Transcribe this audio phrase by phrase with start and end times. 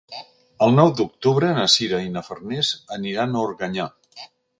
[0.67, 3.87] El nou d'octubre na Sira i na Farners aniran a Organyà.